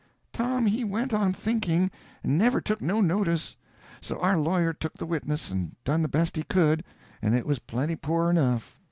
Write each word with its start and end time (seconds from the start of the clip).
Tom 0.33 0.65
he 0.65 0.83
went 0.83 1.13
on 1.13 1.31
thinking, 1.31 1.91
and 2.23 2.35
never 2.35 2.59
took 2.59 2.81
no 2.81 3.01
notice; 3.01 3.55
so 4.01 4.17
our 4.19 4.35
lawyer 4.35 4.73
took 4.73 4.95
the 4.95 5.05
witness 5.05 5.51
and 5.51 5.75
done 5.83 6.01
the 6.01 6.07
best 6.07 6.35
he 6.35 6.41
could, 6.41 6.83
and 7.21 7.35
it 7.35 7.45
was 7.45 7.59
plenty 7.59 7.95
poor 7.95 8.31
enough. 8.31 8.79